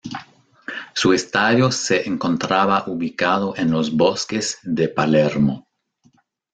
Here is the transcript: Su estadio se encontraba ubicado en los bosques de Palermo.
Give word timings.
Su 0.95 1.13
estadio 1.13 1.71
se 1.71 2.07
encontraba 2.09 2.85
ubicado 2.87 3.55
en 3.55 3.69
los 3.69 3.95
bosques 3.95 4.57
de 4.63 4.89
Palermo. 4.89 5.67